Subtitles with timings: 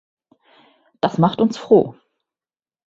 [0.99, 1.93] Das macht uns froh!